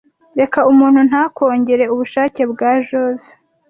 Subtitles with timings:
[0.39, 3.27] Reka umuntu ntakongere ubushake bwa Jove